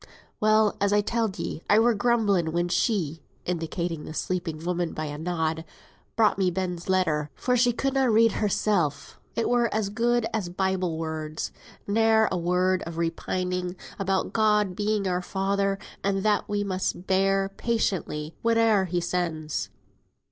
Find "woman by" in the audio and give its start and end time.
4.65-5.05